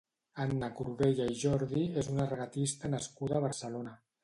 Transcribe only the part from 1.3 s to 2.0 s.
i Jordi